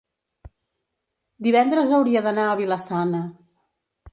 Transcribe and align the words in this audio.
divendres 1.47 1.93
hauria 1.99 2.25
d'anar 2.29 2.47
a 2.55 2.59
Vila-sana. 2.63 3.21